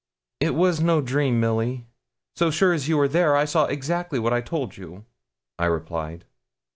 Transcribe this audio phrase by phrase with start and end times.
[0.39, 1.85] 'It was no dream, Milly;
[2.35, 5.05] so sure as you are there, I saw exactly what I told you,'
[5.59, 6.25] I replied.